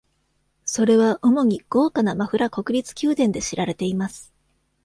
[0.65, 4.33] それは主に豪華なマフラ国立宮殿で知られています。